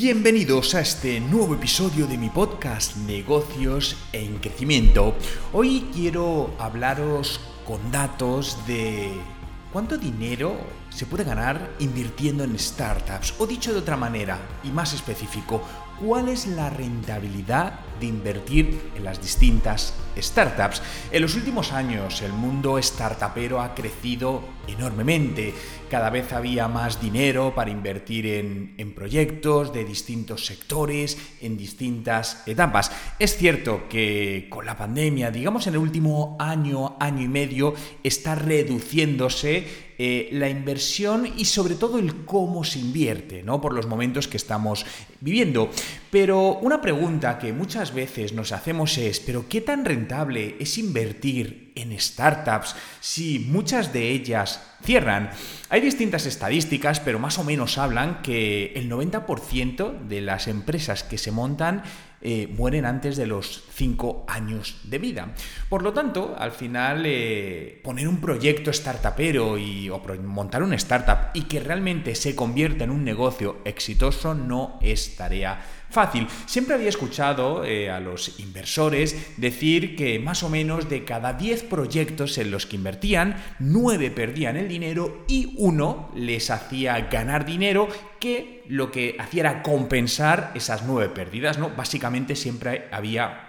[0.00, 5.16] Bienvenidos a este nuevo episodio de mi podcast Negocios en Crecimiento.
[5.52, 9.10] Hoy quiero hablaros con datos de
[9.72, 10.56] cuánto dinero
[10.88, 13.34] se puede ganar invirtiendo en startups.
[13.38, 15.62] O dicho de otra manera y más específico,
[16.00, 20.80] cuál es la rentabilidad de invertir en las distintas startups.
[21.10, 25.54] En los últimos años el mundo startupero ha crecido enormemente.
[25.90, 32.90] Cada vez había más dinero para invertir en, proyectos de distintos sectores, en distintas etapas.
[33.18, 38.34] Es cierto que con la pandemia, digamos en el último año, año y medio, está
[38.34, 43.60] reduciéndose eh, la inversión y sobre todo el cómo se invierte, ¿no?
[43.60, 44.86] Por los momentos que estamos
[45.20, 45.70] viviendo.
[46.10, 51.72] Pero una pregunta que muchas veces nos hacemos es, ¿pero qué tan rentable es invertir
[51.74, 55.30] en startups si muchas de ellas cierran?
[55.68, 61.18] Hay distintas estadísticas, pero más o menos hablan que el 90% de las empresas que
[61.18, 61.82] se montan
[62.20, 65.34] eh, mueren antes de los 5 años de vida.
[65.68, 71.30] Por lo tanto, al final, eh, poner un proyecto startupero y, o montar una startup
[71.34, 76.26] y que realmente se convierta en un negocio exitoso no es tarea fácil.
[76.46, 81.64] Siempre había escuchado eh, a los inversores decir que más o menos de cada 10
[81.64, 87.88] proyectos en los que invertían, 9 perdían el dinero y uno les hacía ganar dinero
[88.20, 91.70] que lo que hacía era compensar esas 9 pérdidas, ¿no?
[91.70, 93.48] Básicamente siempre había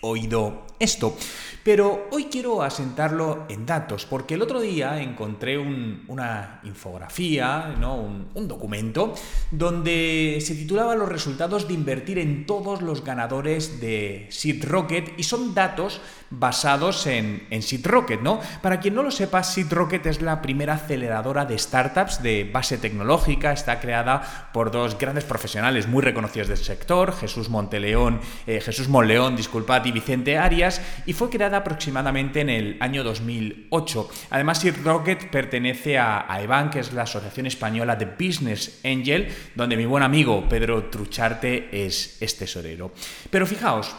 [0.00, 1.16] oído esto.
[1.64, 7.94] Pero hoy quiero asentarlo en datos, porque el otro día encontré una infografía, ¿no?
[7.94, 9.14] un, documento,
[9.52, 15.22] donde se titulaba los resultados de invertir en todos los ganadores de Seed Rocket y
[15.22, 18.20] son datos basados en, en Rocket.
[18.20, 18.40] ¿no?
[18.60, 22.78] Para quien no lo sepa, Seed Rocket es la primera aceleradora de startups de base
[22.78, 28.88] tecnológica, está creada por dos grandes profesionales muy reconocidos del sector, Jesús Monteleón, eh, Jesús
[28.88, 30.71] Monleón, disculpad, y Vicente Arias,
[31.06, 34.10] y fue creada aproximadamente en el año 2008.
[34.30, 39.76] Además, Seed Rocket pertenece a, EVAN, que es la Asociación Española de Business Angel, donde
[39.76, 42.92] mi buen amigo Pedro Trucharte es, es tesorero.
[43.30, 43.94] Pero fijaos,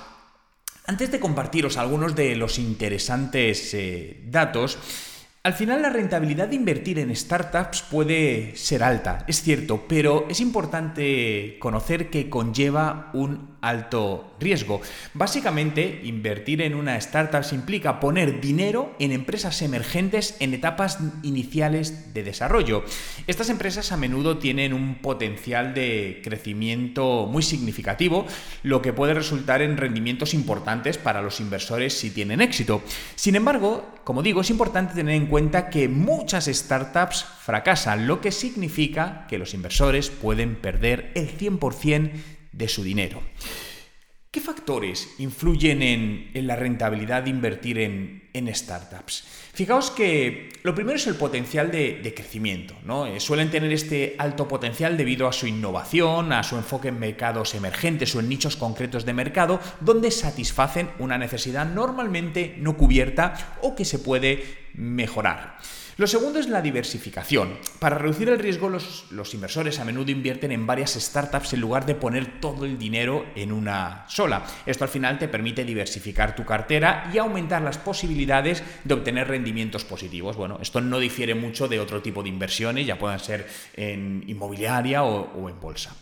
[0.86, 4.78] antes de compartiros algunos de los interesantes eh, datos,
[5.46, 10.40] al final la rentabilidad de invertir en startups puede ser alta, es cierto, pero es
[10.40, 14.82] importante conocer que conlleva un alto riesgo.
[15.14, 22.24] Básicamente, invertir en una startup implica poner dinero en empresas emergentes en etapas iniciales de
[22.24, 22.84] desarrollo.
[23.28, 28.26] Estas empresas a menudo tienen un potencial de crecimiento muy significativo,
[28.64, 32.82] lo que puede resultar en rendimientos importantes para los inversores si tienen éxito.
[33.16, 38.32] Sin embargo, como digo, es importante tener en cuenta que muchas startups fracasan, lo que
[38.32, 42.12] significa que los inversores pueden perder el 100%
[42.52, 43.22] de su dinero.
[44.34, 49.26] ¿Qué factores influyen en, la rentabilidad de invertir en, startups?
[49.54, 52.74] Fijaos que lo primero es el potencial de, crecimiento.
[52.84, 53.06] ¿no?
[53.06, 57.54] Eh, suelen tener este alto potencial debido a su innovación, a su enfoque en mercados
[57.54, 63.76] emergentes o en nichos concretos de mercado, donde satisfacen una necesidad normalmente no cubierta o
[63.76, 65.58] que se puede mejorar.
[65.96, 67.60] Lo segundo es la diversificación.
[67.78, 71.94] Para reducir el riesgo, los, inversores a menudo invierten en varias startups en lugar de
[71.94, 74.44] poner todo el dinero en una sola.
[74.66, 79.86] Esto al final te permite diversificar tu cartera y aumentar las posibilidades de obtener rendimientos
[79.86, 80.36] positivos.
[80.36, 85.04] Bueno, esto no difiere mucho de otro tipo de inversiones, ya puedan ser en inmobiliaria
[85.04, 85.96] o en bolsa.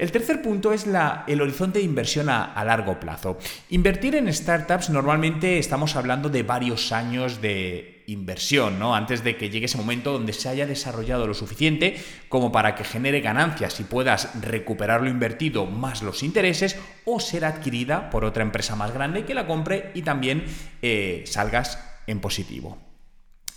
[0.00, 0.86] El tercer punto es
[1.26, 3.36] el horizonte de inversión a, largo plazo.
[3.68, 8.94] Invertir en startups normalmente estamos hablando de varios años de inversión, ¿no?
[8.94, 12.84] Antes de que llegue ese momento donde se haya desarrollado lo suficiente como para que
[12.84, 18.42] genere ganancias y puedas recuperar lo invertido más los intereses o ser adquirida por otra
[18.42, 20.44] empresa más grande que la compre y también
[20.80, 22.89] eh, salgas en positivo.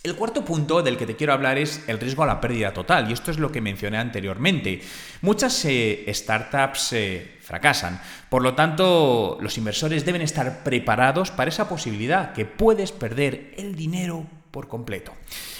[0.03, 3.09] El cuarto punto del que te quiero hablar es el riesgo a la pérdida total,
[3.09, 4.81] y esto es lo que mencioné anteriormente.
[5.21, 11.69] Muchas eh, startups eh, fracasan, por lo tanto los inversores deben estar preparados para esa
[11.69, 15.13] posibilidad, que puedes perder el dinero por completo.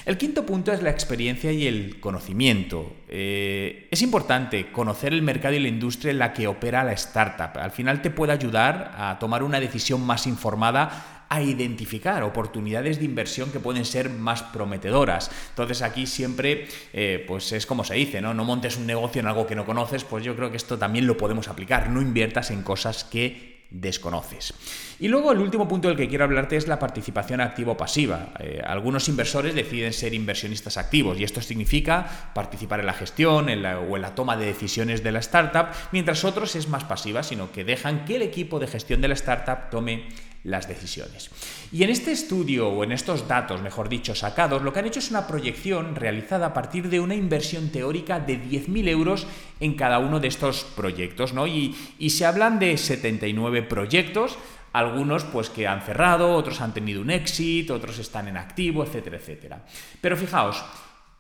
[0.06, 2.98] El quinto punto es la experiencia y el conocimiento.
[3.08, 7.58] Eh, es importante conocer el mercado y la industria en la que opera la startup.
[7.58, 13.06] Al final te puede ayudar a tomar una decisión más informada a identificar oportunidades de
[13.06, 15.32] inversión que pueden ser más prometedoras.
[15.50, 18.36] Entonces aquí siempre, eh, pues es como se dice, ¿no?
[18.36, 21.08] No montes un negocio en algo que no conoces, pues yo creo que esto también
[21.08, 21.90] lo podemos aplicar.
[21.90, 24.54] No inviertas en cosas que desconoces.
[25.00, 28.34] Y luego el último punto del que quiero hablarte es la participación activo-pasiva.
[28.40, 33.96] Eh, algunos inversores deciden ser inversionistas activos y esto significa participar en la gestión o
[33.96, 37.64] en la toma de decisiones de la startup, mientras otros es más pasiva, sino que
[37.64, 40.04] dejan que el equipo de gestión de la startup tome
[40.44, 41.30] las decisiones.
[41.72, 45.00] Y en este estudio, o en estos datos, mejor dicho, sacados, lo que han hecho
[45.00, 49.28] es una proyección realizada a partir de una inversión teórica de 10.000 euros
[49.60, 51.48] en cada uno de estos proyectos, ¿no?
[51.48, 51.76] Y,
[52.10, 54.38] se hablan de 79 proyectos,
[54.72, 59.18] algunos pues que han cerrado, otros han tenido un éxito, otros están en activo, etcétera,
[59.18, 59.66] etcétera.
[60.00, 60.64] Pero fijaos,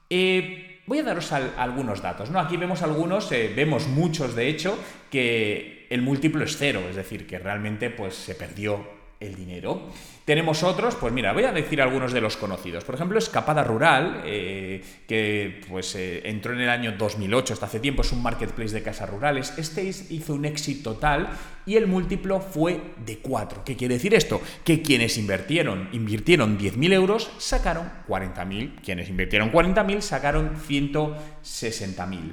[0.09, 2.39] eh, voy a daros algunos datos, ¿no?
[2.39, 4.77] Aquí vemos algunos, eh, vemos muchos de hecho,
[5.09, 9.89] que el múltiplo es cero, es decir, que realmente pues se perdió el dinero.
[10.25, 12.85] Tenemos otros, pues mira, voy a decir algunos de los conocidos.
[12.85, 17.81] Por ejemplo, Escapada Rural, eh, que pues eh, entró en el año 2008, hasta hace
[17.81, 19.53] tiempo, es un marketplace de casas rurales.
[19.57, 21.29] Este hizo un éxito total
[21.65, 23.63] y el múltiplo fue de 4.
[23.65, 24.41] ¿Qué quiere decir esto?
[24.63, 28.81] Que quienes invirtieron, invirtieron 10.000 euros, sacaron 40.000.
[28.81, 32.31] Quienes invirtieron 40.000, sacaron 160.000.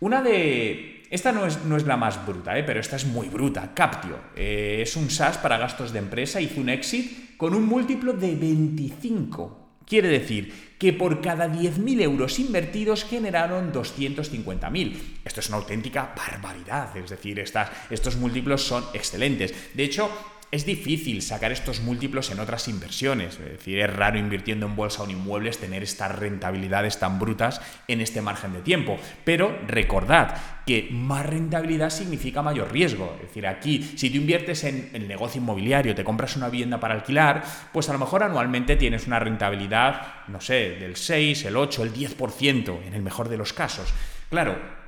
[0.00, 2.64] Una de esta no es, no es la más bruta, ¿eh?
[2.64, 3.72] pero esta es muy bruta.
[3.72, 8.14] Captio eh, es un SaaS para gastos de empresa, hizo un exit con un múltiplo
[8.14, 9.60] de 25.
[9.86, 14.96] Quiere decir que por cada 10.000 euros invertidos generaron 250.000.
[15.24, 19.54] Esto es una auténtica barbaridad, es decir, estas, estos múltiplos son excelentes.
[19.72, 20.10] De hecho,
[20.54, 23.40] es difícil sacar estos múltiplos en otras inversiones.
[23.40, 27.60] Es decir, es raro invirtiendo en bolsa o en inmuebles tener estas rentabilidades tan brutas
[27.88, 28.96] en este margen de tiempo.
[29.24, 33.14] Pero recordad que más rentabilidad significa mayor riesgo.
[33.16, 36.94] Es decir, aquí, si tú inviertes en el negocio inmobiliario, te compras una vivienda para
[36.94, 37.42] alquilar,
[37.72, 41.92] pues a lo mejor anualmente tienes una rentabilidad, no sé, del 6, el 8, el
[41.92, 43.92] 10%, en el mejor de los casos.
[44.30, 44.83] Claro,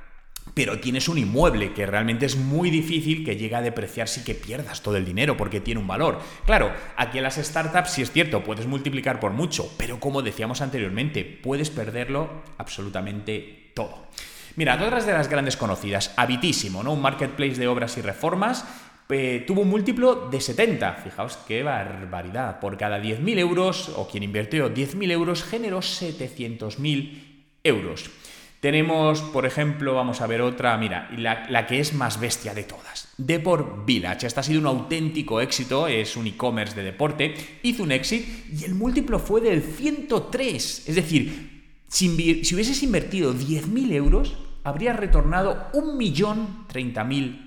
[0.57, 4.33] pero tienes un inmueble que realmente es muy difícil que llegue a depreciarse y que
[4.33, 6.19] pierdas todo el dinero porque tiene un valor.
[6.47, 10.61] Claro, aquí en las startups sí es cierto, puedes multiplicar por mucho, pero como decíamos
[10.61, 14.07] anteriormente, puedes perderlo absolutamente todo.
[14.55, 16.93] Mira, otras de las grandes conocidas, Habitísimo, ¿no?
[16.93, 18.65] Un marketplace de obras y reformas
[19.09, 20.93] eh, tuvo un múltiplo de 70.
[21.03, 22.59] Fijaos qué barbaridad.
[22.59, 27.21] Por cada 10.000 euros, o quien invirtió 10.000 euros, generó 700.000
[27.63, 28.09] euros.
[28.59, 33.13] Tenemos, por ejemplo, vamos a ver otra, mira, la, que es más bestia de todas.
[33.17, 34.25] Deport Village.
[34.25, 37.35] Este ha sido un auténtico éxito, es un e-commerce de deporte.
[37.63, 40.89] Hizo un éxito y el múltiplo fue del 103.
[40.89, 47.46] Es decir, si, si hubieses invertido 10.000 euros, habrías retornado 1.030.000 euros.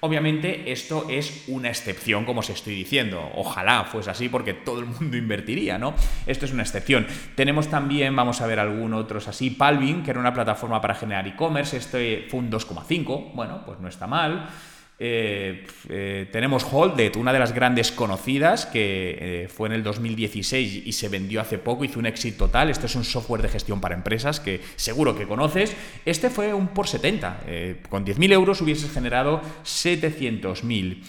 [0.00, 3.30] Obviamente esto es una excepción, como os estoy diciendo.
[3.34, 5.94] Ojalá fuese así porque todo el mundo invertiría, ¿no?
[6.26, 7.06] Esto es una excepción.
[7.34, 11.26] Tenemos también, vamos a ver algunos otros así, Palvin, que era una plataforma para generar
[11.28, 11.76] e-commerce.
[11.76, 13.32] Este fue un 2,5.
[13.34, 14.48] Bueno, pues no está mal.
[15.00, 20.82] Eh, eh, tenemos Holded, una de las grandes conocidas, que eh, fue en el 2016
[20.86, 22.70] y se vendió hace poco, hizo un éxito total.
[22.70, 25.76] Esto es un software de gestión para empresas que seguro que conoces.
[26.04, 27.40] Este fue un por 70.
[27.88, 31.02] con 10.000 euros hubieses generado 700.000.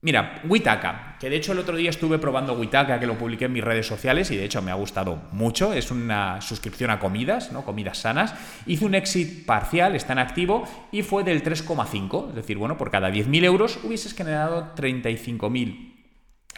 [0.00, 3.52] Mira, Witaka, que de hecho el otro día estuve probando Witaka, que lo publiqué en
[3.52, 5.72] mis redes sociales y de hecho me ha gustado mucho.
[5.72, 7.64] Es una suscripción a comidas, ¿no?
[7.64, 8.32] Comidas sanas.
[8.66, 10.62] Hizo un exit parcial, está en activo
[10.92, 12.28] y fue del 3,5.
[12.28, 15.94] Es decir, bueno, por cada 10.000 euros hubieses generado 35.000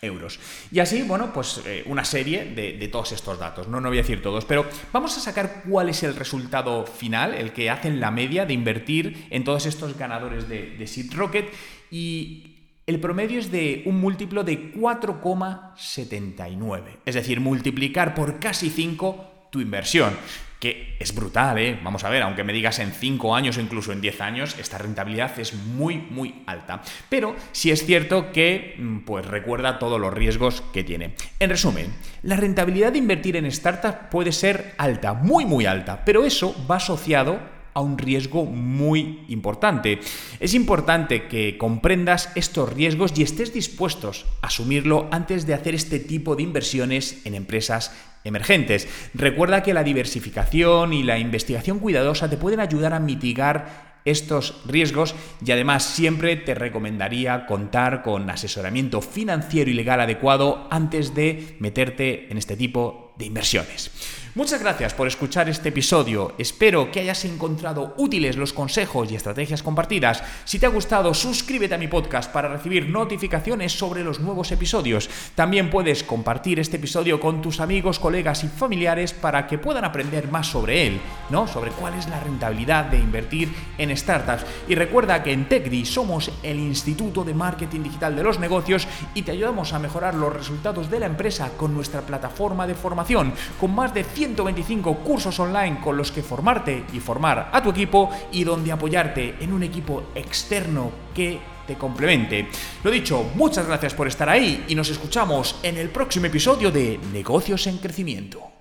[0.03, 0.39] euros.
[0.71, 3.69] Y así, bueno, pues eh, una serie de, todos estos datos.
[3.69, 7.33] No, no voy a decir todos, pero vamos a sacar cuál es el resultado final,
[7.33, 11.51] el que hacen la media de invertir en todos estos ganadores de, de Seed Rocket.
[11.91, 12.50] Y
[12.91, 16.99] el promedio es de un múltiplo de 4,79.
[17.07, 20.15] Es decir, multiplicar por casi 5 tu inversión.
[20.59, 21.79] Que es brutal, ¿eh?
[21.83, 24.77] Vamos a ver, aunque me digas en 5 años o incluso en 10 años, esta
[24.77, 26.83] rentabilidad es muy, muy alta.
[27.09, 31.15] Pero sí es cierto que, mm, pues recuerda todos los riesgos que tiene.
[31.39, 36.25] En resumen, la rentabilidad de invertir en startups puede ser alta, muy, muy alta, pero
[36.25, 37.41] eso va asociado
[37.75, 40.01] a un riesgo muy importante.
[40.41, 45.99] Es importante que comprendas estos riesgos y estés dispuestos a asumirlo antes de hacer este
[45.99, 47.93] tipo de inversiones en empresas
[48.25, 48.89] emergentes.
[49.15, 55.15] Recuerda que la diversificación y la investigación cuidadosa te pueden ayudar a mitigar estos riesgos
[55.45, 62.31] y además siempre te recomendaría contar con asesoramiento financiero y legal adecuado antes de meterte
[62.31, 63.91] en este tipo de inversiones.
[64.37, 66.35] Muchas gracias por escuchar este episodio.
[66.39, 70.23] Espero que hayas encontrado útiles los consejos y estrategias compartidas.
[70.45, 75.11] Si te ha gustado, suscríbete a mi podcast para recibir notificaciones sobre los nuevos episodios.
[75.35, 80.31] También puedes compartir este episodio con tus amigos, colegas y familiares para que puedan aprender
[80.31, 81.49] más sobre él, ¿no?
[81.49, 84.47] Sobre cuál es la rentabilidad de invertir en startups.
[84.69, 89.23] Y recuerda que en TechDi somos el Instituto de Marketing Digital de los Negocios y
[89.23, 93.75] te ayudamos a mejorar los resultados de la empresa con nuestra plataforma de formación, con
[93.75, 98.45] más de 125 cursos online con los que formarte y formar a tu equipo y
[98.45, 102.49] donde apoyarte en un equipo externo que te complemente.
[102.85, 106.99] Lo dicho, muchas gracias por estar ahí y nos escuchamos en el próximo episodio de
[107.13, 108.60] Negocios en Crecimiento.